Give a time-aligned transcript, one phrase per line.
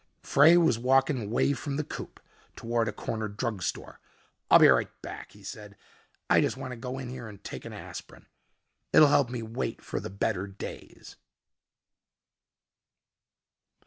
[0.23, 2.19] Frey was walking away from the coupe,
[2.55, 3.99] toward a corner drug store.
[4.49, 5.77] "I'll be right back," he said.
[6.27, 8.25] "I just want to go in here and take an aspirin.
[8.91, 11.17] It'll help me wait for the better days."